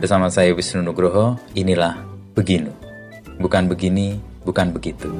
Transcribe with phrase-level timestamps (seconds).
[0.00, 1.92] Bersama saya Wisnu Nugroho, inilah
[2.32, 2.72] Beginu.
[3.36, 4.16] Bukan begini,
[4.48, 5.12] bukan begitu.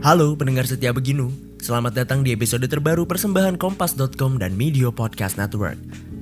[0.00, 1.28] Halo pendengar setia Beginu,
[1.60, 5.76] selamat datang di episode terbaru persembahan Kompas.com dan Media Podcast Network.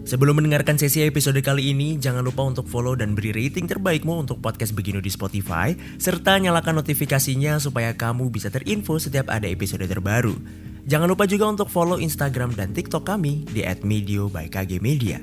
[0.07, 4.39] Sebelum mendengarkan sesi episode kali ini, jangan lupa untuk follow dan beri rating terbaikmu untuk
[4.39, 10.39] podcast Beginu di Spotify, serta nyalakan notifikasinya supaya kamu bisa terinfo setiap ada episode terbaru.
[10.87, 15.19] Jangan lupa juga untuk follow Instagram dan TikTok kami di @medio by KG Media.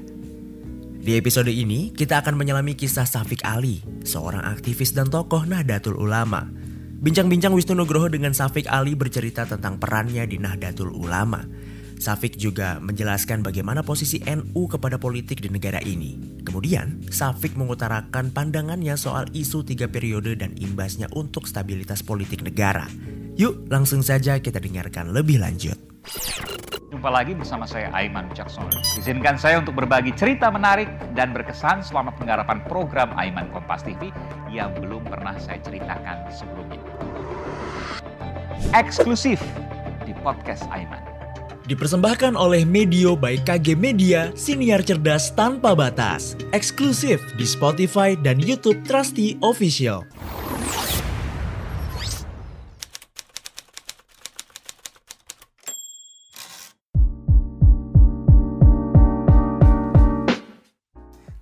[0.99, 6.43] Di episode ini, kita akan menyelami kisah Safik Ali, seorang aktivis dan tokoh Nahdlatul Ulama.
[6.99, 11.71] Bincang-bincang Wisnu Nugroho dengan Safik Ali bercerita tentang perannya di Nahdlatul Ulama.
[12.03, 16.43] Safik juga menjelaskan bagaimana posisi NU kepada politik di negara ini.
[16.43, 22.91] Kemudian, Safik mengutarakan pandangannya soal isu tiga periode dan imbasnya untuk stabilitas politik negara.
[23.39, 25.79] Yuk, langsung saja kita dengarkan lebih lanjut.
[26.91, 28.83] Jumpa lagi bersama saya Aiman Wicaksono.
[28.99, 34.11] Izinkan saya untuk berbagi cerita menarik dan berkesan selama penggarapan program Aiman Kompas TV
[34.51, 36.83] yang belum pernah saya ceritakan sebelumnya.
[38.75, 39.39] Eksklusif
[40.03, 41.12] di podcast Aiman.
[41.63, 46.35] Dipersembahkan oleh Medio by KG Media, siniar cerdas tanpa batas.
[46.51, 50.03] Eksklusif di Spotify dan YouTube Trusty Official.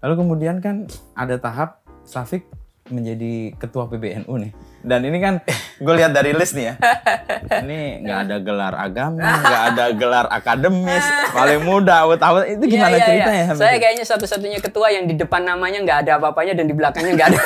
[0.06, 0.86] Lalu kemudian kan
[1.18, 2.46] ada tahap Safik
[2.92, 4.52] menjadi ketua PBNU nih.
[4.82, 5.34] Dan ini kan
[5.78, 6.74] gue lihat dari list nih ya.
[7.62, 12.58] Ini nggak ada gelar agama, nggak ada gelar akademis, paling muda, awet-awet.
[12.58, 13.38] Itu Iya, gimana iya, ceritanya?
[13.38, 13.46] iya.
[13.46, 13.82] sampai Saya itu?
[13.86, 17.42] kayaknya satu-satunya ketua yang di depan namanya nggak ada apa-apanya dan di belakangnya nggak ada.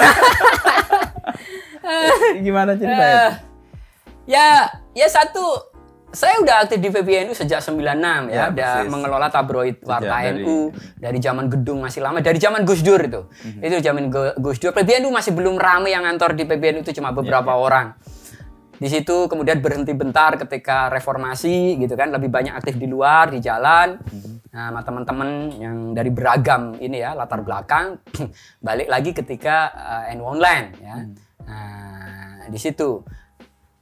[2.45, 3.03] gimana ceritanya?
[3.03, 3.31] Eh,
[4.25, 4.47] ya,
[4.95, 5.74] ya satu.
[6.15, 7.75] Saya udah aktif di PBNU sejak 96
[8.25, 8.87] Ya, ya, udah persis.
[8.87, 13.27] mengelola tabloid Warta dari- NU dari zaman gedung masih lama, dari zaman Gus Dur itu.
[13.27, 13.59] Mhm.
[13.59, 14.71] Itu zaman Gu- Gus Dur.
[14.71, 17.99] PBNU masih belum ramai yang ngantor di PBNU itu cuma beberapa orang.
[18.75, 23.39] Di situ kemudian berhenti bentar ketika reformasi gitu kan, lebih banyak aktif di luar, di
[23.39, 23.99] jalan.
[24.49, 27.99] Nah, sama teman-teman yang dari beragam ini ya, latar belakang
[28.65, 29.71] balik lagi ketika
[30.07, 30.95] eh, NU online ya.
[31.45, 33.03] Nah, di situ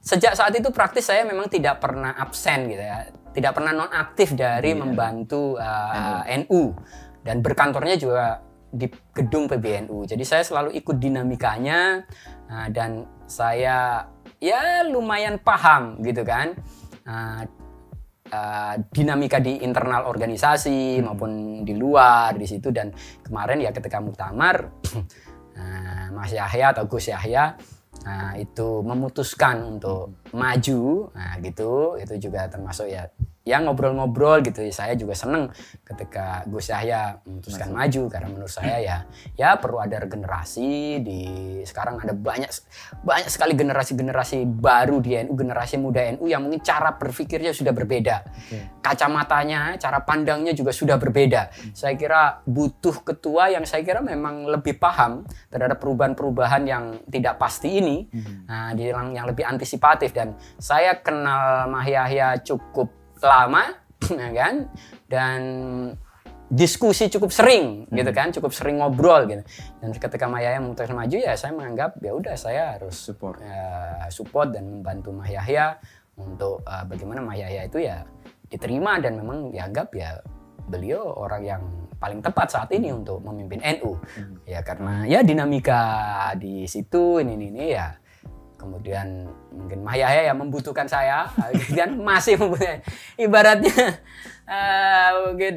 [0.04, 4.36] sejak saat itu praktis saya memang tidak pernah absen gitu ya, tidak pernah non aktif
[4.36, 6.76] dari membantu uh, NU
[7.24, 10.04] dan berkantornya juga di gedung PBNU.
[10.04, 12.04] Jadi saya selalu ikut dinamikanya
[12.52, 14.04] uh, dan saya
[14.42, 16.52] ya lumayan paham gitu kan.
[17.08, 17.48] Uh,
[18.28, 22.68] uh, dinamika di internal organisasi maupun di luar di situ.
[22.68, 22.92] Dan
[23.24, 27.56] kemarin ya ketika muktamar uh, Mas Yahya atau Gus Yahya
[28.04, 33.08] Nah, itu memutuskan untuk maju, nah gitu, itu juga termasuk ya,
[33.44, 34.64] yang ngobrol-ngobrol gitu.
[34.72, 35.52] Saya juga seneng
[35.84, 38.96] ketika Gus Yahya memutuskan maju karena menurut saya ya,
[39.36, 41.20] ya perlu ada regenerasi di
[41.68, 42.48] sekarang ada banyak
[43.04, 48.24] banyak sekali generasi-generasi baru di NU, generasi muda NU yang mungkin cara berpikirnya sudah berbeda,
[48.80, 51.52] kacamatanya, cara pandangnya juga sudah berbeda.
[51.76, 57.76] Saya kira butuh ketua yang saya kira memang lebih paham terhadap perubahan-perubahan yang tidak pasti
[57.76, 58.08] ini,
[58.48, 60.16] nah, di yang, yang lebih antisipatif.
[60.16, 63.64] Dan saya kenal Mah Yahya cukup lama,
[64.22, 64.54] ya kan,
[65.08, 65.40] dan
[66.52, 69.42] diskusi cukup sering gitu kan, cukup sering ngobrol gitu.
[69.80, 73.40] Dan ketika Mah Yahya memutuskan maju ya saya menganggap ya udah saya harus Support.
[73.42, 73.64] ya,
[74.12, 75.80] support dan membantu Mah Yahya
[76.14, 78.06] untuk uh, bagaimana Mah Yahya itu ya
[78.52, 80.20] diterima dan memang dianggap ya
[80.68, 81.62] beliau orang yang
[81.98, 83.96] paling tepat saat ini untuk memimpin NU
[84.48, 85.82] ya karena ya dinamika
[86.36, 87.88] di situ ini ini, ini ya
[88.64, 91.28] kemudian mungkin Mah Yahya yang membutuhkan saya.
[91.76, 92.80] Dan masih membutuhkan.
[93.20, 93.76] Ibaratnya
[94.48, 95.54] eh, mungkin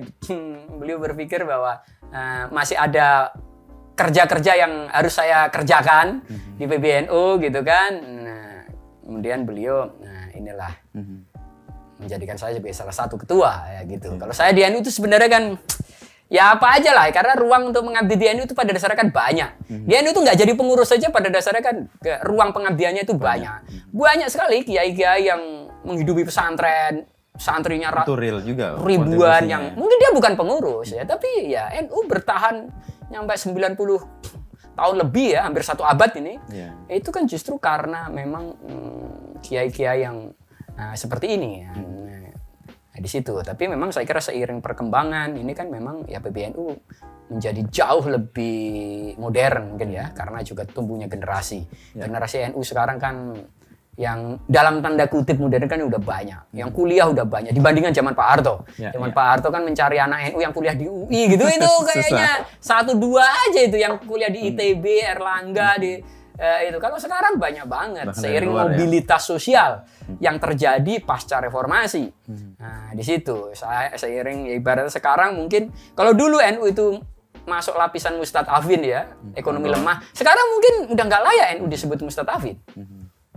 [0.79, 1.79] beliau berpikir bahwa
[2.12, 3.31] eh, masih ada
[3.97, 6.22] kerja-kerja yang harus saya kerjakan
[6.59, 7.91] di PBNU gitu kan.
[7.97, 8.62] Nah,
[9.01, 10.69] kemudian beliau nah inilah
[11.97, 14.13] menjadikan saya sebagai salah satu ketua ya gitu.
[14.22, 15.44] Kalau saya di NU itu sebenarnya kan
[16.27, 19.50] ya apa aja lah karena ruang untuk mengabdi di NU itu pada dasarnya kan banyak.
[19.68, 23.63] Di NU itu nggak jadi pengurus saja pada dasarnya kan ke- ruang pengabdiannya itu banyak.
[23.91, 25.41] Banyak sekali kiai-kiai yang
[25.88, 27.07] menghidupi pesantren,
[27.39, 28.75] santrinya Itu real juga.
[28.83, 32.68] ribuan yang mungkin dia bukan pengurus ya, tapi ya NU bertahan
[33.07, 33.79] nyampe 90
[34.77, 36.38] tahun lebih ya, hampir satu abad ini.
[36.51, 36.75] Iya.
[36.91, 40.35] Itu kan justru karena memang mm, kiai-kiai yang
[40.75, 41.71] nah, seperti ini ya.
[42.98, 43.38] Nah, di situ.
[43.46, 46.66] Tapi memang saya kira seiring perkembangan ini kan memang ya PBNU
[47.30, 51.62] menjadi jauh lebih modern mungkin ya karena juga tumbuhnya generasi.
[51.94, 53.38] Generasi NU sekarang kan
[53.98, 58.28] yang dalam tanda kutip modern kan udah banyak, yang kuliah udah banyak dibandingkan zaman Pak
[58.30, 58.66] Harto.
[58.82, 59.16] Ya, zaman ya.
[59.18, 63.26] Pak Harto kan mencari anak NU yang kuliah di UI gitu itu kayaknya satu dua
[63.26, 66.78] aja itu yang kuliah di ITB, Erlangga di eh, itu.
[66.78, 68.78] Kalau sekarang banyak banget Bahkan seiring luar ya.
[68.78, 69.72] mobilitas sosial
[70.22, 72.07] yang terjadi pasca reformasi.
[72.57, 76.86] Nah, di situ saya seiring ya ibaratnya sekarang mungkin kalau dulu NU itu
[77.48, 80.04] masuk lapisan mustadafin ya, ekonomi lemah.
[80.12, 82.60] Sekarang mungkin udah nggak layak NU disebut mustadafin.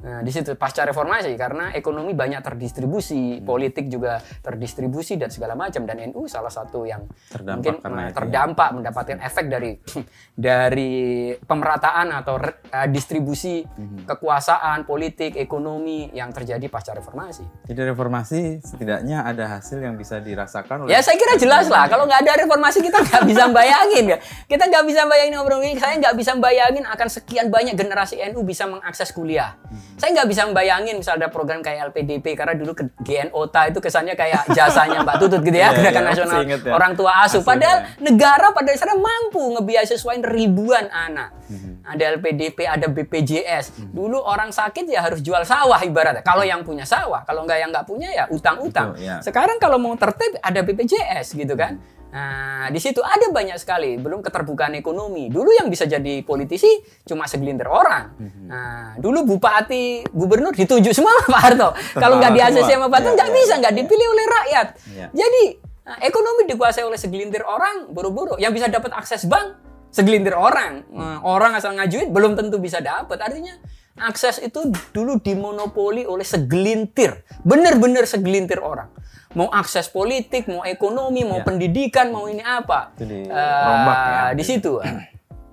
[0.00, 5.84] Nah, di situ pasca reformasi karena ekonomi banyak terdistribusi, politik juga terdistribusi dan segala macam
[5.84, 8.08] dan NU salah satu yang Terdampak mungkin itu ya.
[8.12, 9.76] terdampak mendapatkan efek dari
[10.36, 10.92] dari
[11.36, 14.06] pemerataan atau eh, distribusi Mhm.
[14.06, 17.44] kekuasaan, politik, ekonomi yang terjadi pasca reformasi.
[17.66, 21.86] Jadi reformasi setidaknya ada hasil yang bisa dirasakan oleh Ya saya kira jelas lah.
[21.86, 24.18] Kalau nggak ada reformasi kita nggak bisa bayangin ya.
[24.46, 25.76] Kita nggak bisa bayangin ngobrol ini.
[25.76, 29.56] Saya nggak bisa bayangin akan sekian banyak generasi NU bisa mengakses kuliah.
[29.96, 34.14] Saya nggak bisa bayangin misal ada program kayak LPDP karena dulu ke GNOTA itu kesannya
[34.16, 36.72] kayak jasanya Mbak Tutut gitu ya, Iya, Gerakan iya, Nasional inget ya.
[36.72, 37.42] Orang Tua Asuh.
[37.44, 38.00] Padahal ya.
[38.00, 41.32] negara pada dasarnya mampu ngebiayasain ribuan anak.
[41.50, 41.72] Mhm.
[41.82, 43.90] Ada LPDP, ada BPJS.
[43.90, 46.22] Dulu orang sakit ya harus jual sawah ibaratnya.
[46.22, 48.94] Kalau yang punya sawah, kalau nggak yang nggak punya ya utang-utang.
[48.94, 49.18] Betul, ya.
[49.20, 51.80] Sekarang kalau mau tertib ada BPJS gitu kan.
[52.10, 55.30] Nah, di situ ada banyak sekali belum keterbukaan ekonomi.
[55.30, 58.18] Dulu yang bisa jadi politisi cuma segelintir orang.
[58.18, 58.44] Mhm.
[58.50, 61.68] Nah, dulu bupati, gubernur ditunjuk semua sama Pak Harto.
[61.94, 62.40] Kalau nggak di.
[62.42, 64.66] ACC sama Pak Harto Iya, nggak iya, bisa, iya, nggak dipilih oleh rakyat.
[65.14, 65.42] Jadi
[65.86, 68.34] nah, ekonomi dikuasai oleh segelintir orang, buru-buru.
[68.42, 70.86] Yang bisa dapat akses bank segelintir orang.
[70.90, 73.22] Nah, orang asal ngajuin belum tentu bisa dapat.
[73.22, 73.54] Artinya
[73.98, 78.90] akses itu dulu dimonopoli oleh segelintir, bener-bener segelintir orang.
[79.30, 81.46] Mau akses politik, mau ekonomi, mau Ya.
[81.46, 82.90] pendidikan, mau ini apa.
[82.94, 84.22] Itu di- Eh, rombak ya.
[84.34, 84.72] Di situ.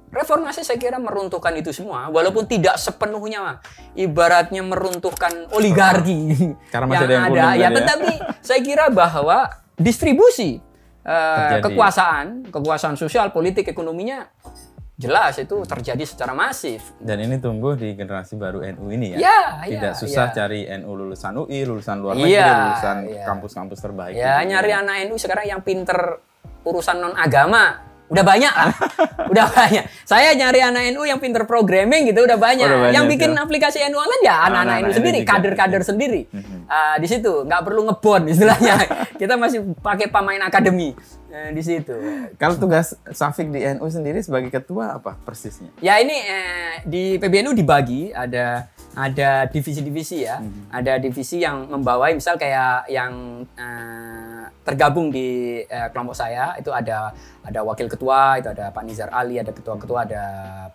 [0.08, 3.60] Reformasi saya kira meruntuhkan itu semua, walaupun tidak sepenuhnya,
[3.94, 6.18] ibaratnya meruntuhkan oligarki
[6.74, 7.70] Karena masih ada yang kuning ya, tadi ya.
[7.76, 9.38] tetapi saya kira bahwa
[9.78, 10.58] distribusi
[11.04, 11.64] eh, Terjadi.
[11.70, 14.26] kekuasaan, kekuasaan sosial, politik, ekonominya
[14.98, 16.82] jelas itu terjadi secara masif.
[16.98, 19.30] Dan ini tumbuh di generasi baru NU ini ya.
[19.30, 20.36] Ya, Tidak ya, susah ya.
[20.44, 23.24] cari NU lulusan UI, lulusan luar negeri, Iya, lulusan iya.
[23.30, 24.18] kampus-kampus terbaik.
[24.18, 24.58] Ya dunia.
[24.58, 26.18] nyari anak NU sekarang yang pinter
[26.66, 28.72] urusan non agama udah banyak lah,
[29.36, 29.84] udah banyak.
[30.08, 32.64] Saya nyari anak NU yang pinter programming gitu udah banyak.
[32.66, 33.44] Udah banyak, yang bikin ya.
[33.44, 36.22] aplikasi NU online ya anak-anak NU sendiri, kader-kader sendiri.
[36.66, 38.76] Ah, di situ nggak perlu ngebon istilahnya.
[39.18, 40.94] Kita masih pakai pemain akademi
[41.28, 41.92] Eh, di situ.
[42.40, 45.76] Kalau tugas Safik di NU sendiri sebagai ketua apa persisnya?
[45.84, 50.40] Ya ini eh, di PBNU dibagi ada ada divisi-divisi ya.
[50.72, 57.12] Ada divisi yang membawai misal kayak yang eh, tergabung di eh, kelompok saya itu ada
[57.44, 60.24] ada wakil ketua itu ada Pak Nizar Ali, ada ketua-ketua ada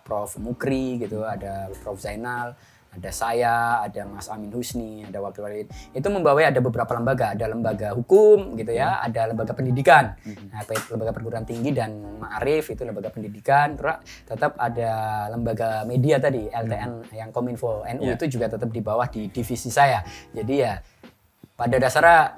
[0.05, 2.53] Prof Mukri gitu, ada Prof Zainal,
[2.93, 7.45] ada saya, ada Mas Amin Husni, ada wakil wakil itu membawai ada beberapa lembaga, ada
[7.45, 10.13] lembaga hukum gitu ya, ada lembaga pendidikan,
[10.47, 11.89] nah, pe- lembaga perguruan tinggi dan
[12.21, 14.91] Ma'arif itu lembaga pendidikan, terus tetap ada
[15.27, 17.81] lembaga media tadi LTN yang Kominfo.
[17.83, 18.13] NU Ya.
[18.13, 20.05] itu juga tetap di bawah di divisi saya.
[20.29, 20.77] Jadi ya
[21.53, 22.37] pada dasarnya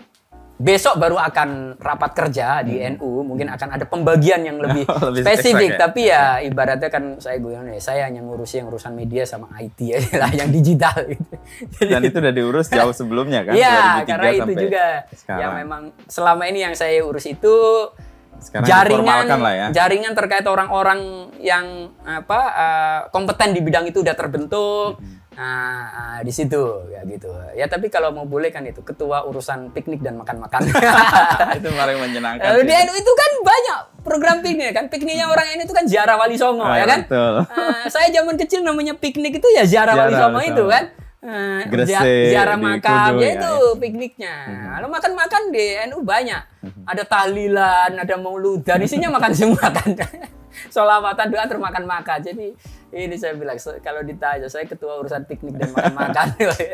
[0.56, 5.12] besok baru akan rapat kerja di NU mungkin akan ada pembagian yang lebih, Hmm.
[5.12, 5.78] Lebih spesifik ya?
[5.78, 9.80] tapi ya ibaratnya kan saya gue ya saya yang ngurusi yang urusan media sama IT
[9.82, 11.36] ya lah yang digital gitu.
[11.82, 13.54] Dan itu udah diurus jauh sebelumnya kan?
[13.54, 15.40] Iya, 2003 karena itu juga sekarang.
[15.42, 17.56] yang memang selama ini yang saya urus itu
[18.36, 19.68] Sekarang jaringan lah ya.
[19.74, 21.00] jaringan terkait orang-orang
[21.40, 21.66] yang
[22.04, 25.00] apa eh, kompeten di bidang itu udah terbentuk.
[25.00, 25.25] Hmm.
[25.36, 27.28] Nah, ah, di situ ya gitu.
[27.54, 30.64] Ya tapi kalau mau boleh kan itu ketua urusan piknik dan makan-makan.
[31.60, 32.50] itu paling menyenangkan.
[32.56, 32.64] Sih.
[32.64, 34.86] di NU itu kan banyak program piknik kan.
[34.88, 37.00] Pikniknya orang NU itu kan ziarah Wali Songo Ah, ya kan.
[37.04, 37.36] betul.
[37.46, 40.84] Ah, saya zaman kecil namanya piknik itu ya ziarah Wali Songo itu kan.
[41.66, 43.80] Gresik, zia- ziarah makam Kudu, ya ya, itu ya.
[43.82, 44.34] pikniknya.
[44.78, 46.42] Lalu makan-makan di NU banyak.
[46.86, 49.90] Ada tahlilan, ada mauludan, isinya makan semua kan.
[50.70, 52.20] Solawatan doa termakan-makan.
[52.24, 52.48] Jadi
[52.96, 56.28] ini saya bilang kalau ditanya saya ketua urusan piknik dan makan-makan.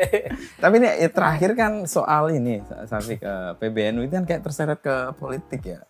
[0.62, 5.10] Tapi ini ya, terakhir kan soal ini, Safik, eh, PBNU itu kan kayak terseret ke
[5.18, 5.82] politik ya.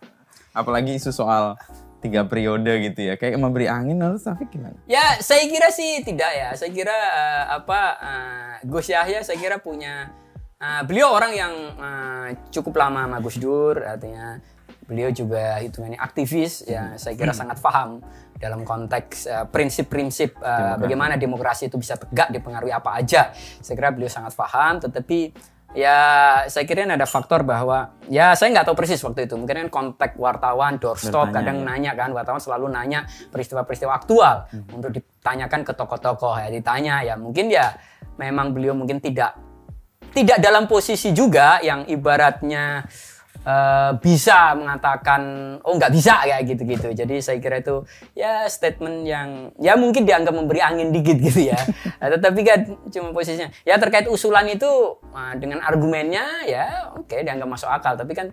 [0.57, 1.57] Apalagi isu soal
[2.03, 3.15] tiga periode gitu ya.
[3.15, 4.75] Kayak memberi angin lalu Safik gimana?
[4.91, 6.49] Ya, saya kira sih tidak ya.
[6.59, 10.11] Saya kira eh, apa eh, Gus Yahya saya kira punya
[10.59, 14.43] eh, beliau orang yang eh, cukup lama sama Gus Dur artinya
[14.87, 16.95] beliau juga hitungannya aktivis ya.
[16.99, 18.03] Saya kira sangat paham
[18.37, 23.31] dalam konteks eh, prinsip-prinsip eh, bagaimana demokrasi itu bisa tegak dipengaruhi apa aja.
[23.63, 25.33] Saya kira beliau sangat paham tetapi
[25.73, 25.97] Ya,
[26.53, 29.41] saya kira ada faktor bahwa ya saya nggak tahu persis waktu itu.
[29.41, 31.65] Mungkin kan kontak wartawan, doorstop, Bertanya, kadang ya.
[31.65, 34.69] nanya kan wartawan selalu nanya peristiwa-peristiwa aktual Hmm.
[34.69, 37.73] untuk ditanyakan ke tokoh-tokoh ya ditanya ya mungkin ya
[38.21, 39.33] memang beliau mungkin tidak
[40.13, 42.85] tidak dalam posisi juga yang ibaratnya
[43.43, 45.23] eh, bisa mengatakan
[45.63, 46.89] oh nggak bisa kayak gitu-gitu.
[46.95, 47.85] Jadi saya kira itu
[48.15, 51.59] ya statement yang ya mungkin dianggap memberi angin dikit gitu ya.
[52.01, 57.49] Eh, Tetapi kan cuma posisinya ya terkait usulan itu eh, dengan argumennya ya oke dianggap
[57.49, 57.99] masuk akal.
[57.99, 58.27] Tapi kan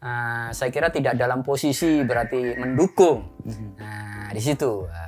[0.00, 3.26] eh, saya kira tidak dalam posisi berarti mendukung.
[3.78, 4.86] Nah di situ.
[4.88, 5.03] eh,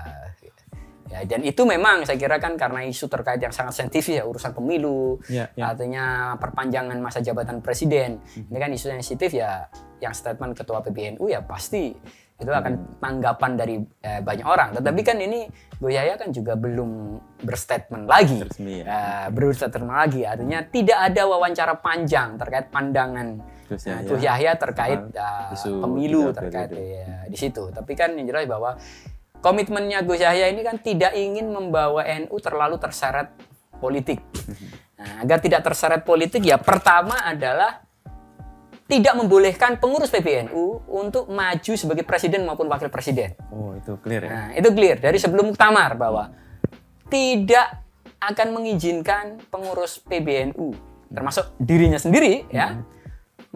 [1.07, 4.51] Ya, dan itu memang saya kira kan karena isu terkait yang sangat sensitif ya urusan
[4.53, 5.71] pemilu, Ya, ya.
[5.71, 8.19] artinya perpanjangan masa jabatan presiden.
[8.35, 9.71] Ini kan isu sensitif ya
[10.03, 11.95] yang statement ketua PBNU ya pasti
[12.37, 14.77] itu akan tanggapan dari eh, banyak orang.
[14.77, 15.49] Tetapi kan ini
[15.81, 18.45] Gus Yahya kan juga belum berstatement lagi.
[18.45, 18.85] Resmi ya.
[18.85, 23.41] Eh, berstatement lagi artinya tidak ada wawancara panjang terkait pandangan
[23.73, 25.01] Gus eh, Gus Yahya terkait
[25.57, 27.73] isu pemilu terkait ya, di situ.
[27.73, 28.77] Tapi kan yang jelas bahwa
[29.41, 33.33] komitmennya Gus Yahya ini kan tidak ingin membawa NU terlalu terseret
[33.77, 34.21] politik.
[34.97, 37.85] Nah, agar tidak terseret politik ya pertama adalah
[38.87, 43.35] tidak membolehkan pengurus PBNU untuk maju sebagai presiden maupun wakil presiden.
[43.51, 44.31] Oh, itu clear ya.
[44.31, 46.31] Nah, itu clear dari sebelum muktamar bahwa
[47.11, 47.83] tidak
[48.23, 52.83] akan mengizinkan pengurus PBNU termasuk dirinya sendiri ya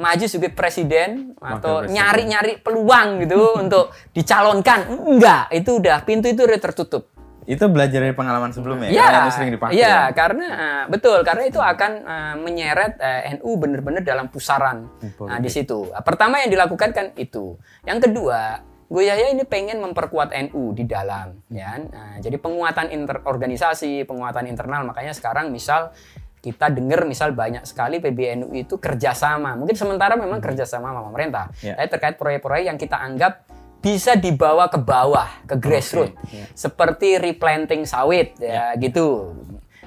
[0.00, 4.88] maju sebagai presiden atau nyari-nyari peluang gitu untuk dicalonkan.
[4.88, 7.12] Enggak, itu udah pintu itu udah tertutup.
[7.45, 8.95] Itu belajar dari pengalaman sebelumnya ya.
[8.95, 9.75] Iya, Karena itu sering dipakai.
[9.75, 10.00] Iya, ya.
[10.14, 14.87] karena uh, betul karena itu akan uh, menyeret uh, NU benar-benar dalam pusaran.
[15.02, 15.90] Hmm, Nah, di situ.
[16.07, 17.59] Pertama yang dilakukan kan itu.
[17.83, 21.78] Yang kedua, Gus Yahya ini pengen memperkuat NU di dalam, ya.
[21.78, 24.83] Nah, jadi penguatan interorganisasi, penguatan internal.
[24.83, 25.95] Makanya sekarang misal
[26.41, 29.61] kita dengar misal banyak sekali PBNU itu kerjasama.
[29.61, 31.53] Mungkin sementara memang kerjasama sama pemerintah.
[31.61, 31.77] Ya.
[31.77, 33.45] Tapi terkait proyek-proyek yang kita anggap
[33.81, 36.17] bisa dibawa ke bawah, ke grassroots.
[36.53, 39.37] Seperti replanting sawit, ya, gitu.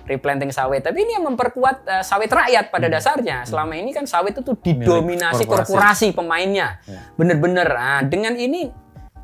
[0.06, 0.86] Replanting sawit.
[0.86, 3.46] Tapi ini yang memperkuat eh, sawit rakyat pada dasarnya.
[3.50, 5.74] Selama ini kan sawit itu didominasi korporasi.
[5.74, 6.82] korporasi, pemainnya.
[7.16, 7.70] Bener-bener.
[7.70, 8.68] Nah, dengan ini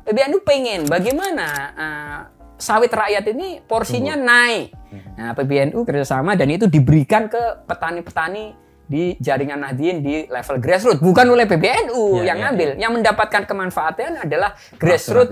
[0.06, 1.46] PBNU pengen bagaimana
[1.76, 4.76] eh, sawit rakyat ini porsinya naik.
[5.16, 8.52] Nah, PBNU kerjasama dan itu diberikan ke petani-petani
[8.90, 12.68] di jaringan Nahdien di level grassroots, bukan oleh PBNU Ya, yang ya, ngambil.
[12.74, 15.30] Yang mendapatkan kemanfaatan adalah grassroots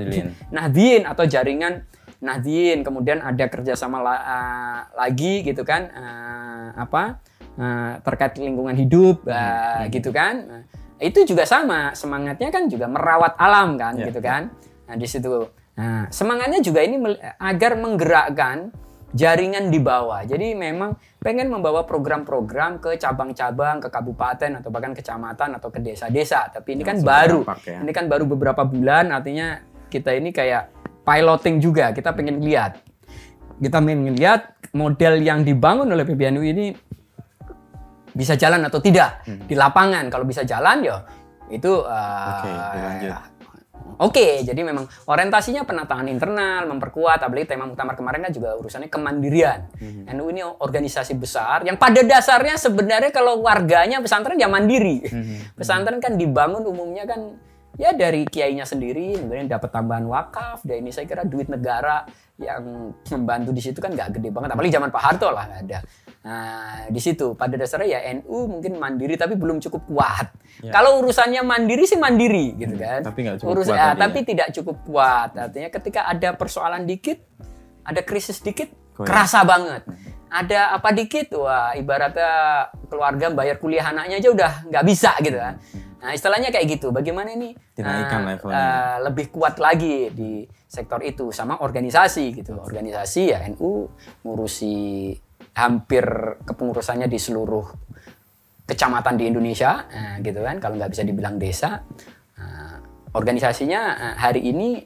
[0.54, 1.02] Nahdien.
[1.04, 1.82] Atau jaringan
[2.23, 2.87] Nahdien.
[2.87, 7.18] Kemudian ada kerjasama la- eh, lagi gitu kan, eh, apa
[7.58, 10.35] eh, terkait lingkungan hidup, eh, gitu kan.
[10.47, 10.62] Nah,
[11.02, 14.54] itu juga sama semangatnya kan juga merawat alam kan, Ya, gitu kan.
[14.87, 16.99] Nah di situ, nah semangatnya juga ini
[17.38, 18.75] agar menggerakkan
[19.16, 20.20] jaringan di bawah.
[20.25, 26.52] Jadi memang pengen membawa program-program ke cabang-cabang, ke kabupaten atau bahkan kecamatan atau ke desa-desa.
[26.52, 27.80] Tapi ini kan Langsung baru, ya.
[27.80, 29.08] ini kan baru beberapa bulan.
[29.14, 30.68] Artinya kita ini kayak
[31.08, 31.97] piloting juga.
[31.97, 32.85] Kita pengen lihat,
[33.56, 36.66] kita pengen lihat model yang dibangun oleh PBNU ini
[38.12, 40.12] bisa jalan atau tidak di lapangan.
[40.12, 40.97] Kalau bisa jalan ya
[41.49, 43.38] itu uh, Oke, dilanjut.
[43.99, 49.67] Oke, jadi memang orientasinya penataan internal, memperkuat, apalagi tema muktamar kemarin kan juga urusannya kemandirian.
[50.14, 55.02] NU ini organisasi besar yang pada dasarnya sebenarnya kalau warganya pesantren ya mandiri.
[55.59, 57.35] Pesantren kan dibangun umumnya kan
[57.78, 62.07] ya dari kiainya sendiri, kemudian dapat tambahan wakaf, dan ini saya kira duit negara
[62.38, 65.78] yang membantu di situ kan nggak gede banget, apalagi zaman Pak Harto lah nggak ada.
[66.28, 70.28] Nah, di situ pada dasarnya ya NU mungkin mandiri tapi belum cukup kuat.
[70.68, 73.00] Kalau urusannya mandiri sih mandiri gitu kan.
[73.00, 75.30] tapi nggak cukup Urus- kuat ah, tadi tapi tidak cukup kuat.
[75.40, 77.16] Artinya ketika ada persoalan dikit,
[77.80, 79.88] ada krisis dikit, kerasa banget.
[80.28, 85.56] Ada apa dikit, wah ibaratnya keluarga bayar kuliah anaknya aja udah nggak bisa gitu kan.
[86.04, 86.92] Nah istilahnya kayak gitu.
[86.92, 88.52] Bagaimana ini Dinaikkan levelnya.
[88.61, 92.61] ah, lebih kuat lagi di sektor itu sama organisasi gitu.
[92.61, 93.88] Organisasi ya NU
[94.20, 94.76] ngurusi
[95.58, 96.06] hampir
[96.46, 97.66] kepengurusannya di seluruh
[98.68, 100.62] kecamatan di Indonesia, nah, gitu kan.
[100.62, 101.82] Kalau nggak bisa dibilang desa,
[102.38, 102.78] Nah,
[103.12, 104.78] organisasinya eh, hari ini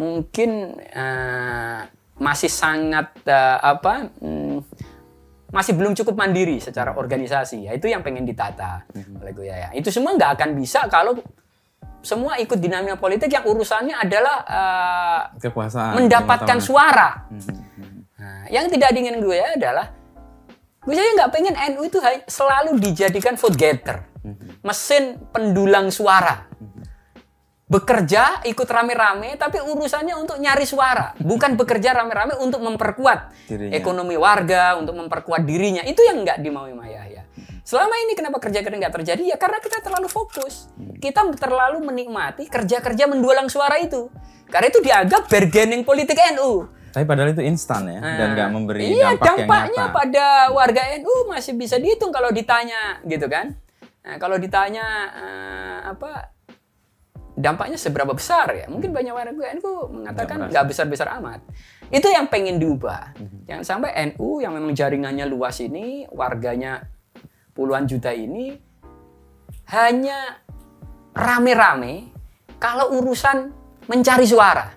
[0.00, 1.80] mungkin eh,
[2.20, 4.08] masih sangat eh, apa?
[4.08, 4.58] hmm,
[5.50, 7.66] masih belum cukup mandiri secara organisasi.
[7.66, 9.74] Ya, itu yang pengen ditata oleh Gus Yahya.
[9.74, 11.18] Itu semua nggak akan bisa kalau
[12.00, 17.28] semua ikut dinamika politik yang urusannya adalah eh, kekuasaan mendapatkan suara.
[17.28, 17.69] Mhm.
[18.50, 19.86] Yang tidak diinginkan gue adalah
[20.80, 24.02] gue saya nggak pengen NU itu selalu dijadikan vote getter,
[24.66, 26.50] mesin pendulang suara.
[27.70, 33.78] Bekerja ikut rame-rame, tapi urusannya untuk nyari suara, bukan bekerja rame-rame untuk memperkuat Dirinya.
[33.78, 35.86] ekonomi warga, untuk memperkuat dirinya.
[35.86, 37.22] Itu yang nggak dimaui Maya ya.
[37.62, 39.22] Selama ini kenapa kerja-kerja nggak terjadi?
[39.22, 40.66] Ya karena kita terlalu fokus.
[40.98, 44.10] Kita terlalu menikmati kerja-kerja mendulang suara itu.
[44.50, 46.79] Karena itu dianggap bargaining politik NU.
[46.90, 49.94] Tapi padahal itu instan ya dan nggak memberi iya, dampak yang dampaknya nyata.
[49.94, 53.54] pada warga NU masih bisa dihitung kalau ditanya gitu kan.
[54.00, 56.34] Nah, kalau ditanya eh, apa
[57.38, 58.66] dampaknya seberapa besar ya?
[58.66, 61.40] Mungkin banyak warga NU mengatakan nggak besar-besar amat.
[61.90, 63.14] Itu yang pengen diubah.
[63.46, 66.86] Jangan sampai NU yang memang jaringannya luas ini, warganya
[67.54, 68.56] puluhan juta ini
[69.70, 70.42] hanya
[71.14, 72.10] rame-rame
[72.58, 73.59] kalau urusan
[73.90, 74.70] mencari suara.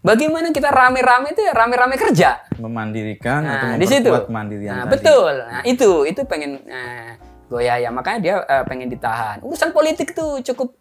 [0.00, 2.30] Bagaimana kita rame-rame itu ya rame-rame kerja.
[2.56, 4.06] memandirikan atau Nah, di situ.
[4.06, 4.92] kemandirian Nah, tadi.
[4.96, 5.32] betul.
[5.36, 7.90] Nah, itu itu pengen eh, Goya ya.
[7.90, 9.42] Makanya dia eh, pengen ditahan.
[9.42, 10.78] Urusan politik tuh cukup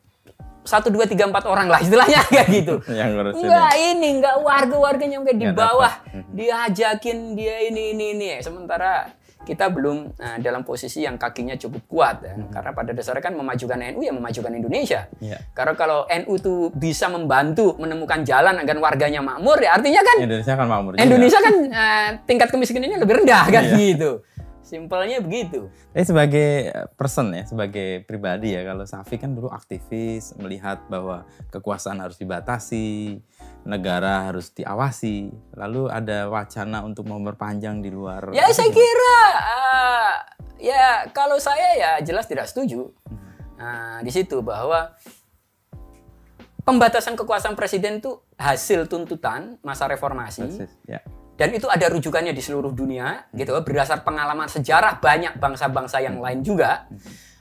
[0.62, 2.76] satu dua tiga empat orang lah istilahnya kayak gitu.
[2.94, 5.94] Yang ngurusin Enggak ini enggak warga-warganya sampai di Nggak bawah.
[6.08, 6.30] Mhm.
[6.32, 8.28] diajakin dia ini ini ini.
[8.40, 9.10] Sementara
[9.42, 12.34] kita belum eh, dalam posisi yang kakinya cukup kuat ya.
[12.50, 15.10] Karena pada dasarnya kan memajukan NU ya memajukan Indonesia.
[15.18, 15.38] Iya.
[15.52, 20.54] Karena kalau NU tuh bisa membantu menemukan jalan agar warganya makmur ya artinya kan Indonesia
[20.54, 21.04] kan makmur juga.
[21.04, 23.76] Indonesia kan eh, tingkat kemiskinannya lebih rendah kan Iya.
[23.78, 24.12] gitu.
[24.62, 25.74] Simpelnya begitu.
[25.92, 31.98] Eh sebagai person ya, sebagai pribadi ya, kalau Safi kan dulu aktivis melihat bahwa kekuasaan
[31.98, 33.20] harus dibatasi,
[33.66, 38.30] negara harus diawasi, lalu ada wacana untuk memperpanjang di luar.
[38.32, 40.14] Ya saya kira eh,
[40.72, 42.94] ya kalau saya ya jelas tidak setuju.
[43.62, 44.94] Nah, di situ bahwa
[46.66, 51.02] pembatasan kekuasaan presiden itu hasil tuntutan masa reformasi Persis, ya.
[51.42, 53.58] Dan itu ada rujukannya di seluruh dunia gitu.
[53.66, 56.86] Berdasar pengalaman sejarah banyak bangsa-bangsa yang lain juga.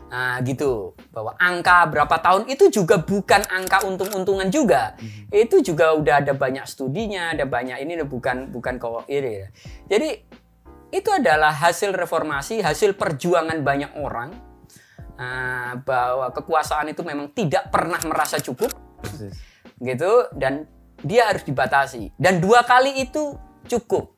[0.09, 0.97] Nah gitu.
[1.12, 4.97] Bahwa angka berapa tahun itu juga bukan angka untung-untungan juga.
[5.28, 9.45] Itu juga udah ada banyak studinya ada banyak ini bukan bukan kok ini.
[9.85, 10.09] Jadi
[10.97, 14.33] itu adalah hasil reformasi hasil perjuangan banyak orang.
[15.21, 18.73] Nah, bahwa kekuasaan itu memang tidak pernah merasa cukup.
[19.04, 19.37] Persis.
[19.76, 20.25] gitu.
[20.33, 20.64] Dan
[21.04, 22.16] dia harus dibatasi.
[22.16, 23.37] Dan dua kali itu
[23.67, 24.14] cukup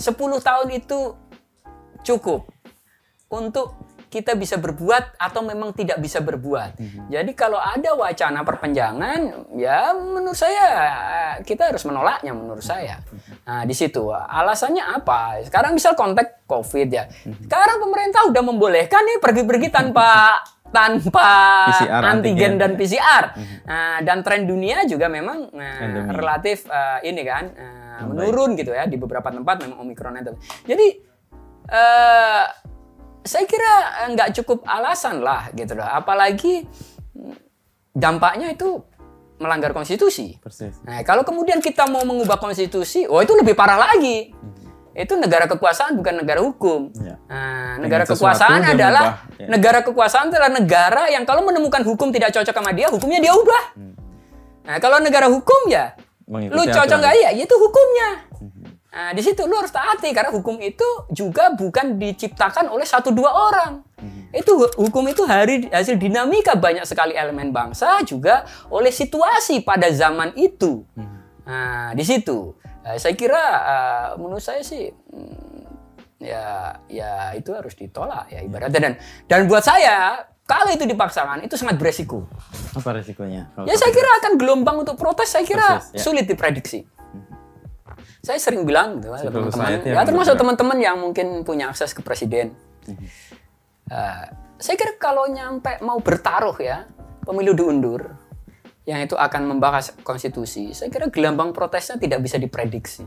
[0.00, 0.98] 10 tahun itu
[2.00, 2.48] cukup
[3.30, 6.74] untuk kita bisa berbuat atau memang tidak bisa berbuat.
[7.06, 10.66] Jadi kalau ada wacana perpanjangan, ya menurut saya
[11.46, 12.98] kita harus menolaknya menurut saya.
[13.46, 15.38] Nah di situ alasannya apa?
[15.46, 17.06] Sekarang misal konteks COVID ya.
[17.46, 21.30] Sekarang pemerintah udah membolehkan nih pergi-pergi tanpa tanpa
[21.70, 22.78] PCR, antigen antigen, dan ya.
[22.78, 23.24] PCR.
[23.66, 27.44] Nah, dan tren dunia juga memang nah, relatif eh, ini kan
[28.00, 30.32] eh, menurun gitu ya di beberapa tempat memang omikron itu.
[30.64, 30.86] Jadi
[31.70, 32.44] eh
[33.20, 33.72] saya kira
[34.16, 35.84] nggak cukup alasan lah gitu loh.
[35.84, 36.64] Apalagi
[37.92, 38.80] dampaknya itu
[39.40, 40.36] melanggar konstitusi.
[40.36, 40.76] Persis.
[40.84, 44.36] Nah, kalau kemudian kita mau mengubah konstitusi, oh itu lebih parah lagi.
[44.92, 46.92] Itu negara kekuasaan bukan negara hukum.
[47.00, 47.16] Ya.
[47.24, 49.48] Nah, negara kekuasaan adalah ya.
[49.48, 53.64] negara kekuasaan adalah negara yang kalau menemukan hukum tidak cocok sama dia, hukumnya dia ubah.
[54.68, 55.96] Nah, kalau negara hukum ya
[56.30, 58.10] Mengikuti lu cocok nggak ya, itu hukumnya.
[58.90, 63.30] Nah, di situ lu harus taati karena hukum itu juga bukan diciptakan oleh satu dua
[63.30, 63.82] orang.
[64.30, 69.90] Itu hu- hukum itu hari hasil dinamika banyak sekali elemen bangsa juga oleh situasi pada
[69.90, 70.86] zaman itu.
[71.46, 75.66] Nah, di situ eh, saya kira eh, menurut saya sih hmm,
[76.20, 78.94] ya ya itu harus ditolak ya ibaratnya dan
[79.26, 82.26] dan buat saya kalau itu dipaksakan itu sangat beresiko.
[82.74, 83.54] Apa resikonya?
[83.54, 86.00] kalau Ya saya kira akan gelombang untuk protes saya kira Persis, ya.
[86.02, 86.82] sulit diprediksi.
[88.20, 92.52] Saya sering bilang gitu, teman-teman, ya termasuk teman-teman yang mungkin punya akses ke presiden.
[93.90, 94.26] Eh,
[94.60, 96.84] saya kira kalau nyampe mau bertaruh ya,
[97.24, 98.12] pemilu diundur,
[98.84, 103.06] yang itu akan membahas konstitusi, saya kira gelombang protesnya tidak bisa diprediksi.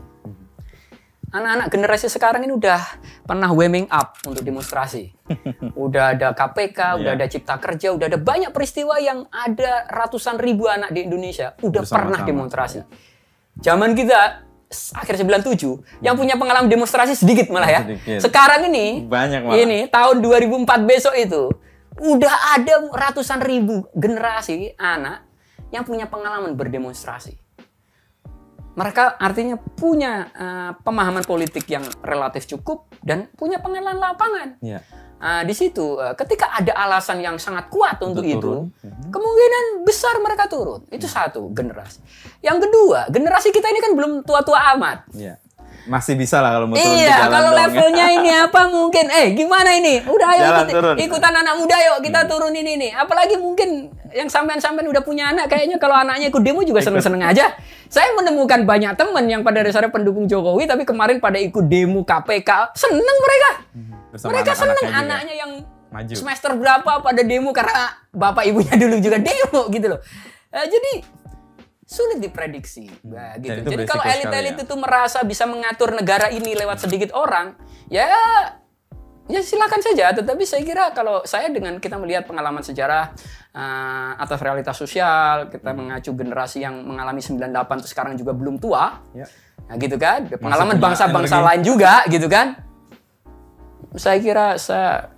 [1.34, 2.78] Anak-anak generasi sekarang ini udah
[3.26, 5.10] pernah warming up untuk demonstrasi.
[5.74, 7.18] Udah ada KPK, udah Iya.
[7.18, 11.82] ada Cipta Kerja, udah ada banyak peristiwa yang ada ratusan ribu anak di Indonesia udah
[11.82, 12.78] pernah Bersama-sama, demonstrasi.
[13.58, 14.46] Zaman kita
[14.94, 17.80] akhir 97 yang punya pengalaman demonstrasi sedikit malah ya.
[17.82, 18.18] Sedikit.
[18.22, 19.58] Sekarang ini Banyak malah.
[19.58, 21.50] ini tahun 2004 besok itu
[21.98, 25.26] udah ada ratusan ribu generasi anak
[25.70, 27.34] yang punya pengalaman berdemonstrasi.
[28.74, 34.48] Mereka artinya punya eh, pemahaman politik yang relatif cukup dan punya pengalaman lapangan.
[34.58, 34.82] Ya.
[35.24, 38.62] Nah, di situ eh, ketika ada alasan yang sangat kuat untuk, Untuk itu, turun.
[38.82, 39.08] Mhm.
[39.14, 40.84] kemungkinan besar mereka turun.
[40.90, 42.02] Itu satu generasi.
[42.42, 45.08] Yang kedua, generasi kita ini kan belum tua-tua amat.
[45.14, 45.38] Ya.
[45.84, 47.60] Masih bisa lah kalau mau turun ke Iya, jalan kalau dong, ya.
[47.62, 49.04] levelnya ini apa mungkin?
[49.06, 49.94] Eh, gimana ini?
[50.00, 50.94] Udah ayo Jalan ikut, turun.
[50.98, 52.90] ikutan anak muda yuk kita turun ini nih.
[52.94, 53.68] Apalagi mungkin
[54.10, 57.52] yang sampean-sampean udah punya anak, kayaknya kalau anaknya ikut demo juga seneng-seneng aja.
[57.86, 62.72] Saya menemukan banyak teman yang pada dasarnya pendukung Jokowi, tapi kemarin pada ikut demo KPK,
[62.72, 63.50] seneng mereka.
[64.08, 65.04] Bersama mereka seneng anak-anaknya juga.
[65.04, 65.52] anaknya yang
[65.90, 66.12] Maju.
[66.12, 70.00] semester berapa pada demo karena bapak ibunya dulu juga demo gitu loh.
[70.48, 70.92] Eh, jadi
[71.84, 72.88] sulit diprediksi.
[73.04, 73.60] Nah, gitu.
[73.64, 74.64] Jadi kalau elit-elit ya.
[74.64, 77.56] itu merasa bisa mengatur negara ini lewat sedikit orang,
[77.92, 78.08] ya
[79.28, 80.12] ya silakan saja.
[80.16, 83.12] Tetapi saya kira kalau saya dengan kita melihat pengalaman sejarah
[83.54, 85.86] eh, atas realitas sosial, kita Hmm.
[85.86, 88.98] mengacu generasi yang mengalami 98 itu sekarang juga belum tua.
[89.14, 89.30] Ya.
[89.64, 90.26] Nah, gitu kan?
[90.28, 92.58] Pengalaman bangsa-bangsa lain juga gitu kan?
[93.94, 95.14] Saya kira saya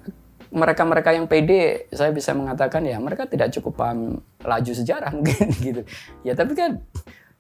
[0.53, 5.83] mereka-mereka yang pede saya bisa mengatakan ya mereka tidak cukup paham laju sejarah mungkin gitu.
[6.23, 6.83] Ya tapi kan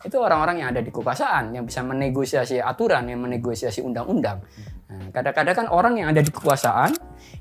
[0.05, 4.45] itu orang-orang yang ada di kekuasaan yang bisa menegosiasi aturan, yang menegosiasi undang-undang.
[4.87, 6.95] Nah, kadang-kadang kan orang yang ada di kekuasaan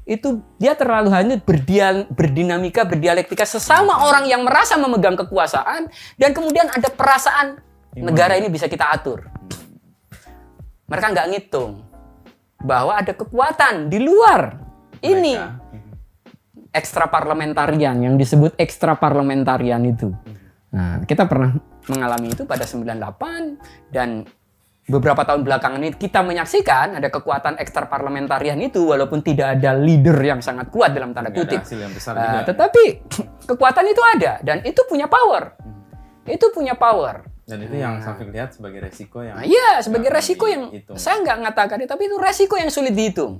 [0.08, 6.71] itu dia terlalu hanyut berdial, berdinamika, berdialektika sesama orang yang merasa memegang kekuasaan dan kemudian
[6.71, 7.60] ada perasaan
[7.93, 9.30] negara ini bisa kita atur.
[10.89, 11.86] Mereka nggak ngitung
[12.65, 14.64] bahwa ada kekuatan di luar
[15.08, 15.48] ini Mereka.
[16.72, 20.12] ekstra parlementarian yang disebut ekstra parlementarian itu.
[20.70, 23.56] Nah, kita pernah mengalami itu pada 98
[23.89, 24.28] dan
[24.86, 30.13] beberapa tahun belakangan ini kita menyaksikan ada kekuatan ekstra parlementarian itu walaupun tidak ada leader
[30.15, 31.58] yang sangat kuat dalam tanda kutip.
[31.58, 32.52] hasil yang besar Nah, juga.
[32.52, 32.84] tetapi
[33.50, 35.56] kekuatan itu ada dan itu punya power.
[36.26, 37.22] Itu punya power.
[37.46, 40.98] Dan itu yang Safik lihat sebagai resiko yang Nah, iya, sebagai nggak resiko yang dihitung.
[40.98, 43.38] saya nggak mengatakan tapi itu resiko yang sulit dihitung.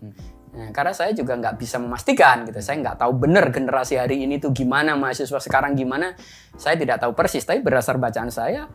[0.56, 2.64] Nah, karena saya juga nggak bisa memastikan gitu.
[2.64, 6.16] Saya nggak tahu benar generasi hari ini tuh gimana, mahasiswa sekarang gimana.
[6.56, 8.72] Saya tidak tahu persis, tapi berdasar bacaan saya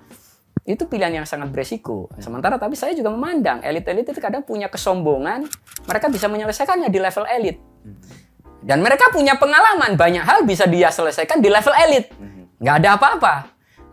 [0.68, 2.12] itu pilihan yang sangat beresiko.
[2.20, 5.48] Sementara tapi saya juga memandang elit-elit itu kadang punya kesombongan,
[5.88, 7.56] mereka bisa menyelesaikannya di level elit.
[8.60, 12.12] Dan mereka punya pengalaman, banyak hal bisa dia selesaikan di level elit.
[12.60, 13.34] Nggak ada apa-apa.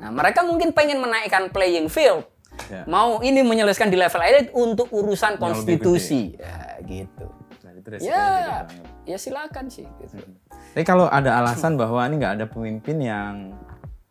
[0.03, 2.27] Nah, mereka mungkin pengen menaikkan playing field.
[2.67, 2.83] Ya.
[2.83, 6.35] Mau ini menyelesaikan di level elit untuk urusan konstitusi.
[6.35, 7.36] Ya, gitu.
[7.87, 8.67] Itu Ya,
[9.07, 9.87] ya silakan sih.
[9.97, 10.19] Gitu.
[10.75, 13.55] Tapi kalau ada alasan bahwa ini nggak ada pemimpin yang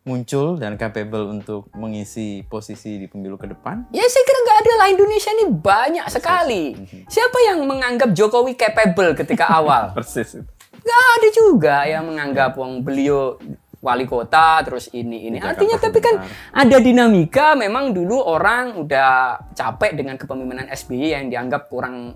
[0.02, 4.72] muncul dan capable untuk mengisi posisi di pemilu ke depan, Ya saya kira nggak ada
[4.78, 6.64] lah Indonesia ini banyak sekali.
[7.04, 9.90] Siapa yang menganggap Jokowi capable ketika awal?
[9.92, 10.38] persis.
[10.78, 13.34] Nggak ada juga yang menganggap wong beliau
[13.82, 15.36] wali kota terus ini ini.
[15.38, 16.14] Jakarta Artinya tapi kan
[16.54, 17.58] ada dinamika.
[17.58, 22.14] Memang dulu orang udah capek dengan kepemimpinan SBY yang dianggap kurang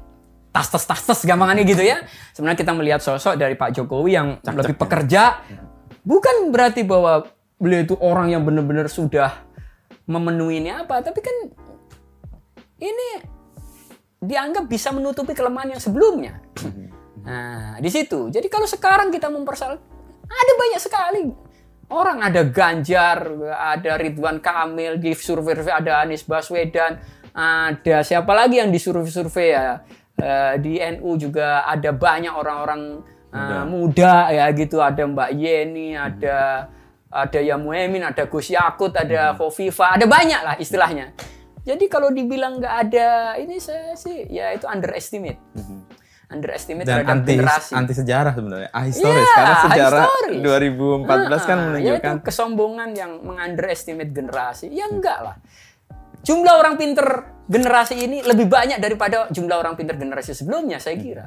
[0.51, 2.03] tas tas tas tas gampangannya gitu ya.
[2.35, 5.43] Sebenarnya kita melihat sosok dari Pak Jokowi yang lebih pekerja.
[6.03, 7.29] Bukan berarti bahwa
[7.61, 9.47] beliau itu orang yang benar-benar sudah
[10.11, 11.37] memenuhi ini apa, tapi kan
[12.81, 13.09] ini
[14.21, 16.41] dianggap bisa menutupi kelemahan yang sebelumnya.
[17.21, 18.33] Nah, di situ.
[18.33, 19.77] Jadi kalau sekarang kita mempersoal
[20.31, 21.51] ada banyak sekali
[21.91, 23.19] orang ada Ganjar,
[23.51, 27.03] ada Ridwan Kamil, di survei ada Anies Baswedan,
[27.35, 29.83] ada siapa lagi yang di survei-survei ya.
[30.21, 33.01] Eh, di NU juga ada banyak orang-orang
[33.33, 34.29] eh, muda.
[34.29, 36.69] ya gitu, ada Mbak Yeni, ada
[37.09, 41.11] ada Yamuemin, ada Gus Yakut, ada Khofifa, ada banyak lah istilahnya.
[41.61, 45.41] Jadi kalau dibilang nggak ada ini saya sih ya itu underestimate.
[46.31, 47.73] Underestimate Dan terhadap anti generasi.
[47.75, 48.71] anti sejarah sebenarnya.
[48.71, 50.41] Ahistoris Iya, karena sejarah ahistoris.
[50.47, 54.71] 2014 kan Ah, menunjukkan yaitu kesombongan yang mengunderestimate generasi.
[54.71, 55.37] Ya enggak lah.
[56.23, 57.09] Jumlah orang pinter
[57.51, 61.27] generasi ini lebih banyak daripada jumlah orang pinter generasi sebelumnya, saya kira.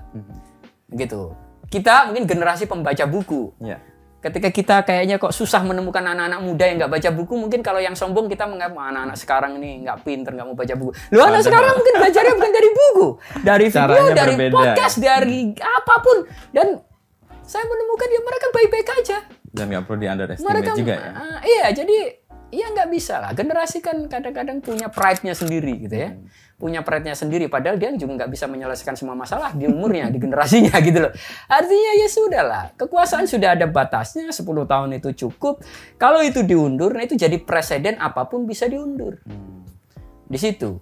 [0.87, 1.35] Gitu.
[1.67, 3.51] Kita mungkin generasi pembaca buku.
[3.59, 3.77] ya.
[4.23, 7.91] Ketika kita kayaknya kok susah menemukan anak-anak muda yang nggak baca buku, mungkin kalau yang
[7.91, 10.95] sombong kita menganggap "Wah, anak-anak sekarang ini nggak pinter, nggak mau baca buku.
[11.11, 13.07] Lu anak sekarang mungkin belajarnya bukan dari buku,
[13.43, 14.55] dari video, Caranya dari berbeda.
[14.55, 16.17] podcast, dari apa pun.
[16.55, 16.67] Dan
[17.43, 19.17] saya menemukan ya mereka baik-baik aja
[19.53, 21.11] Dan nggak perlu di underestimate mereka juga ya.
[21.11, 21.97] ah, iya jadi
[22.53, 26.29] ya nggak bisa lah generasi kan kadang-kadang punya pride-nya sendiri gitu ya Hmm.
[26.55, 30.71] punya pride-nya sendiri padahal dia juga nggak bisa menyelesaikan semua masalah di umurnya di generasinya
[30.85, 31.11] gitu loh
[31.45, 35.59] artinya ya sudah lah kekuasaan sudah ada batasnya 10 tahun itu cukup
[35.95, 39.17] kalau itu diundur nah itu jadi presiden apa pun bisa diundur
[40.23, 40.77] di situ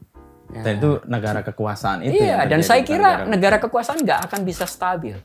[0.51, 0.67] Ya.
[0.67, 2.19] Dan itu negara kekuasaan itu.
[2.19, 5.15] Iya, dan saya kira negara- negara kekuasaan nggak akan bisa stabil.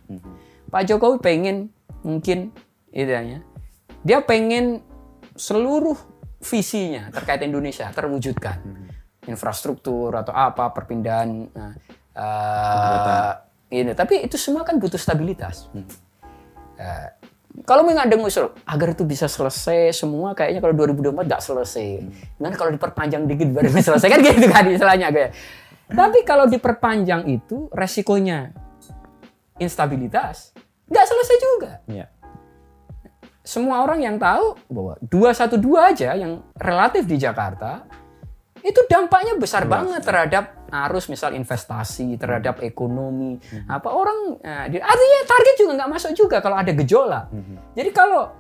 [0.71, 1.75] Pak Jokowi pengen
[2.07, 2.55] mungkin
[2.89, 3.43] idenya,
[4.03, 4.87] dia pengen
[5.35, 5.99] seluruh
[6.47, 8.63] visinya terkait Indonesia terwujudkan,
[9.27, 11.75] infrastruktur atau apa perpindahan, nah,
[12.15, 13.33] eh,
[13.75, 13.93] ini.
[13.93, 15.67] Tapi itu semua kan butuh stabilitas.
[16.79, 17.09] Eh,
[17.65, 21.89] kalau memang ada ngusul agar itu bisa selesai semua kayaknya kalau 2024 nggak selesai.
[22.37, 25.33] Kan kalau diperpanjang dikit baru selesai kan gitu kan istilahnya kayak.
[25.87, 28.53] Tapi kalau diperpanjang itu resikonya
[29.57, 30.53] instabilitas
[30.87, 31.73] nggak selesai juga.
[31.89, 32.07] Iya.
[33.47, 35.63] Semua orang yang tahu bahwa 212
[35.95, 37.87] aja yang relatif di Jakarta
[38.59, 43.39] itu dampaknya besar banget terhadap arus misal investasi, terhadap ekonomi.
[43.71, 47.31] Apa orang nah, di- artinya target juga nggak masuk juga kalau ada gejolak.
[47.79, 48.35] Jadi kalau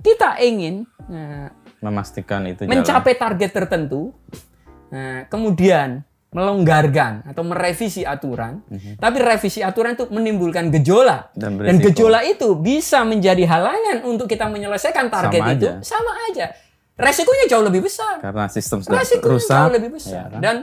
[0.00, 2.72] kita ingin nah, Memastikan itu jalan.
[2.80, 4.16] mencapai target tertentu,
[4.88, 8.60] nah, kemudian melonggarkan atau merevisi aturan,
[8.98, 14.50] tapi revisi aturan itu menimbulkan gejolak Dan dan gejolak itu bisa menjadi halangan untuk kita
[14.50, 15.80] menyelesaikan target Sama itu aja.
[15.80, 16.46] sama aja.
[16.96, 18.18] Resikonya jauh lebih besar.
[18.20, 19.52] Karena sistem sudah Resikonya rusak.
[19.56, 20.24] jauh lebih ya besar.
[20.32, 20.40] kan?
[20.40, 20.56] Dan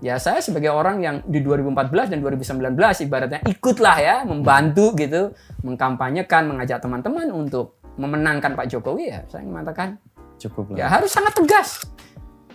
[0.00, 5.32] ya saya sebagai orang yang di 2014 dan 2019 ibaratnya ikutlah ya membantu gitu,
[5.64, 9.20] mengkampanyekan, mengajak teman-teman untuk memenangkan Pak Jokowi ya.
[9.28, 9.96] Saya mengatakan
[10.40, 11.84] Cukup ya harus sangat tegas.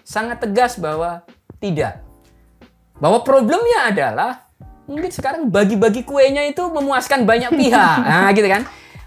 [0.01, 1.21] Sangat tegas bahwa
[1.61, 2.01] tidak.
[2.95, 4.31] Bahwa problemnya adalah
[4.85, 7.97] mungkin sekarang bagi-bagi kuenya itu memuaskan banyak pihak.
[8.07, 8.63] Nah, gitu kan.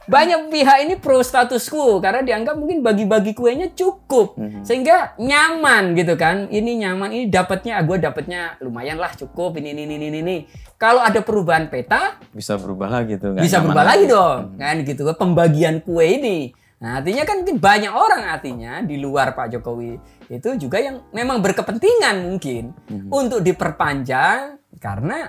[0.09, 6.17] Banyak pihak ini pro status quo karena dianggap mungkin bagi-bagi kuenya cukup sehingga nyaman gitu
[6.17, 6.49] kan.
[6.49, 10.19] Ini nyaman, ini dapatnya gue dapatnya lumayan lah cukup ini ini ini ini.
[10.25, 10.37] ini.
[10.81, 13.37] Kalau ada perubahan peta Bisa berubah lagi tuh.
[13.37, 18.23] nggak bisa berubah lagi dong kan gitu pembagian kue ini nah artinya kan banyak orang
[18.31, 19.99] artinya di luar Pak Jokowi
[20.31, 22.71] itu juga yang memang berkepentingan mungkin
[23.11, 25.27] untuk diperpanjang karena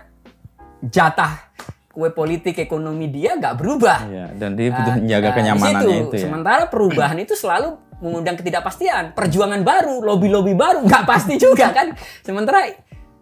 [0.85, 1.49] jatah
[1.89, 6.15] kue politik ekonomi dia nggak berubah Iya, dan dia butuh Nah, menjaga nah, kenyamanannya itu
[6.15, 6.23] ya.
[6.23, 11.91] Sementara perubahan itu selalu mengundang ketidakpastian, perjuangan baru, lobby-lobby baru nggak pasti juga kan.
[12.23, 12.63] Sementara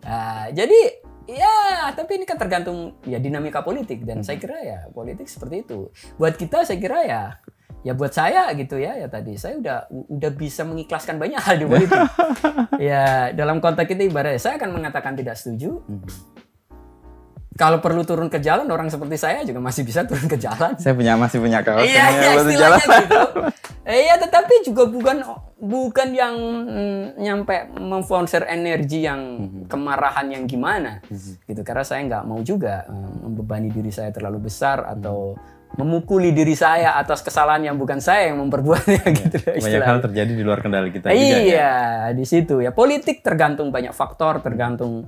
[0.06, 5.26] ah, jadi ya tapi ini kan tergantung ya dinamika politik dan saya kira ya politik
[5.26, 5.90] seperti itu.
[6.22, 7.24] Buat kita saya kira ya
[7.88, 9.78] ya buat saya gitu ya ya tadi saya udah
[10.12, 11.96] udah bisa mengikhlaskan banyak hal di politik.
[12.92, 15.80] ya dalam konteks itu ibaratnya saya akan mengatakan tidak setuju.
[17.58, 20.78] Kalau perlu turun ke jalan orang seperti saya juga masih bisa turun ke jalan.
[20.78, 22.78] Saya punya masih punya kaos Iya, iya jalan.
[22.86, 23.22] gitu.
[23.88, 25.18] Eh, Iya, tetapi juga bukan
[25.58, 26.36] bukan yang
[26.70, 29.22] mm, nyampe memfonser energi yang
[29.66, 31.02] kemarahan yang gimana,
[31.50, 31.66] gitu.
[31.66, 35.34] Karena saya nggak mau juga mm, membebani diri saya terlalu besar atau
[35.76, 39.36] memukuli diri saya atas kesalahan yang bukan saya yang memperbuatnya gitu.
[39.44, 39.88] Banyak istilahnya.
[39.92, 41.38] hal terjadi di luar kendali kita juga ya.
[41.44, 41.74] Iya,
[42.16, 42.72] di situ ya.
[42.72, 45.06] Politik tergantung banyak faktor, tergantung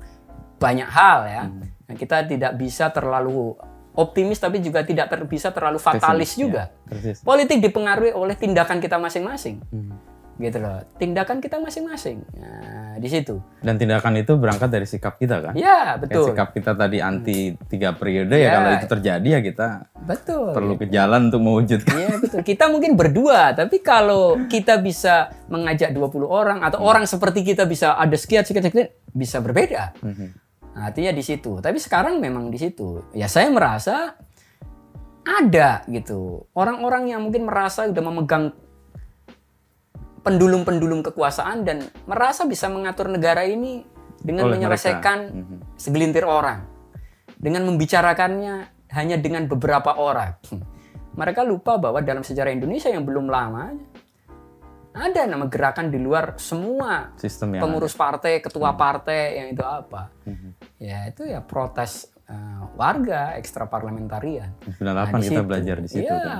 [0.59, 1.43] banyak hal ya.
[1.47, 1.63] Hmm.
[1.63, 3.55] Nah, kita tidak bisa terlalu
[3.97, 6.63] optimis tapi juga tidak ter- bisa terlalu fatalis Pesimis, juga.
[6.69, 6.87] ya.
[6.91, 7.17] Persis.
[7.25, 9.63] Politik dipengaruhi oleh tindakan kita masing-masing.
[9.73, 9.95] Hmm.
[10.39, 10.85] Gitu loh.
[10.95, 12.23] Tindakan kita masing-masing.
[12.37, 13.39] Nah, di situ.
[13.63, 15.53] Dan tindakan itu berangkat dari sikap kita kan.
[15.55, 16.25] Ya, Kayak betul.
[16.29, 18.51] sikap kita tadi anti tiga periode ya Ya.
[18.53, 19.67] kalau itu terjadi ya kita
[20.03, 20.51] Betul.
[20.51, 21.95] perlu ke jalan untuk mewujudkan.
[21.95, 22.39] Iya betul.
[22.43, 27.95] Kita mungkin berdua, tapi kalau kita bisa mengajak 20 orang atau orang seperti kita bisa
[27.95, 29.95] ada sekian sekian sekian bisa berbeda.
[30.69, 31.57] Nah, artinya di situ.
[31.57, 33.01] Tapi sekarang memang di situ.
[33.11, 34.13] Ya saya merasa
[35.25, 36.47] ada gitu.
[36.53, 38.51] Orang-orang yang mungkin merasa udah memegang
[40.19, 43.83] pendulum-pendulum kekuasaan dan merasa bisa mengatur negara ini
[44.17, 44.69] dengan Oleh mereka.
[44.69, 45.57] menyelesaikan Mhm.
[45.75, 46.67] segelintir orang.
[47.35, 48.55] Dengan membicarakannya
[48.91, 50.35] hanya dengan beberapa orang.
[51.11, 53.71] Mereka lupa bahwa dalam sejarah Indonesia yang belum lama
[54.91, 60.11] ada nama gerakan di luar semua Sistem yang pengurus partai, ketua partai yang itu apa?
[60.25, 60.49] Mhm.
[60.77, 62.35] Ya itu ya protes eh,
[62.75, 64.53] warga ekstra parlementarian.
[64.77, 65.47] 98 Nah, kita situ.
[65.47, 66.21] belajar di situ Iya.
[66.21, 66.37] kan.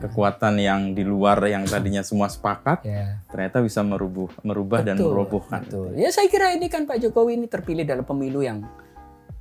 [0.00, 3.20] Kekuatan yang di luar yang tadinya semua sepakat Ya.
[3.28, 5.60] ternyata bisa merubuh, merubah dan Betul, merobohkan.
[5.62, 5.92] betul.
[5.94, 8.64] Ya saya kira ini kan Pak Jokowi ini terpilih dalam pemilu yang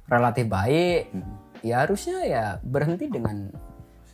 [0.06, 1.12] relatif baik.
[1.12, 1.34] Mhm.
[1.62, 3.52] Ya harusnya ya berhenti dengan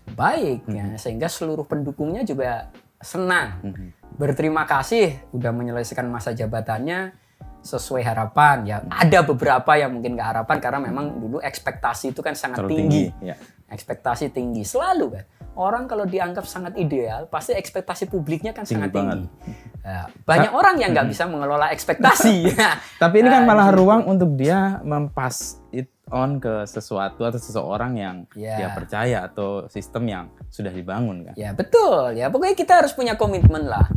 [0.07, 0.97] baik ya Mhm.
[0.97, 3.61] sehingga seluruh pendukungnya juga senang.
[3.61, 3.87] Mhm.
[4.15, 7.11] Berterima kasih udah menyelesaikan masa jabatannya
[7.59, 8.77] sesuai harapan ya.
[8.85, 13.03] Ada beberapa yang mungkin nggak harapan karena memang dulu ekspektasi itu kan sangat Terlalu tinggi.
[13.09, 13.25] tinggi.
[13.25, 13.35] Ya.
[13.65, 15.25] Ekspektasi tinggi selalu kan.
[15.55, 19.17] Orang kalau dianggap sangat ideal, pasti ekspektasi publiknya kan Tinggi sangat banget.
[19.23, 19.55] tinggi.
[19.81, 22.51] Ya, banyak orang yang nggak bisa mengelola ekspektasi.
[23.01, 23.79] Tapi ini kan Nah, malah di situ.
[23.79, 25.35] ruang untuk dia mempas
[25.69, 28.57] it on ke sesuatu atau seseorang yang Ya.
[28.57, 31.33] dia percaya atau sistem yang sudah dibangun kan.
[31.35, 32.27] ya betul ya.
[32.27, 33.87] Pokoknya kita harus punya komitmen lah.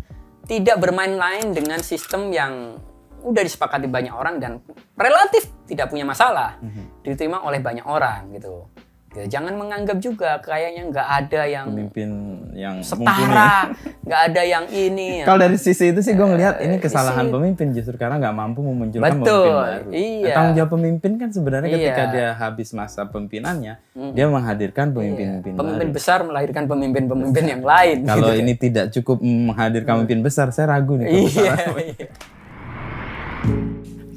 [0.45, 2.79] Tidak bermain-main dengan sistem yang
[3.19, 4.63] udah disepakati banyak orang dan
[4.95, 7.03] relatif tidak punya masalah Mhm.
[7.03, 8.71] diterima oleh banyak orang gitu.
[9.19, 12.09] Ya, jangan menganggap juga kayaknya nggak ada yang Pemimpin
[12.55, 12.87] yang mumpuni.
[12.87, 13.55] setara,
[14.07, 15.23] nggak ada yang ini.
[15.23, 18.31] Kalau dari sisi itu sih gue ngelihat ini Eh, kesalahan isi- pemimpin justru karena nggak
[18.33, 19.91] mampu memunculkan Betul, pemimpin baru.
[19.93, 20.33] iya.
[20.33, 22.13] Tanggung jawab pemimpin kan sebenarnya ketika Iya.
[22.13, 23.75] dia habis masa pemimpinannya,
[24.13, 25.59] dia menghadirkan pemimpin-pemimpin Iya.
[25.59, 25.97] pemimpin baru.
[25.97, 27.97] besar melahirkan pemimpin-pemimpin yang lain.
[28.05, 28.39] Kalau gitu.
[28.39, 31.11] ini tidak cukup menghadirkan pemimpin besar, saya ragu nih.
[31.27, 32.07] iya, iya.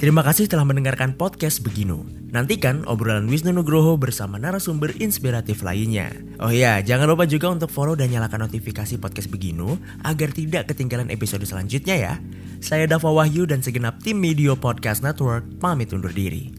[0.01, 2.01] Terima kasih telah mendengarkan podcast Beginu.
[2.33, 6.09] Nantikan obrolan Wisnu Nugroho bersama narasumber inspiratif lainnya.
[6.41, 11.13] Oh iya, jangan lupa juga untuk follow dan nyalakan notifikasi podcast Beginu agar tidak ketinggalan
[11.13, 12.13] episode selanjutnya ya.
[12.65, 16.49] Saya Dava Wahyu dan segenap tim Media Podcast Network pamit undur diri.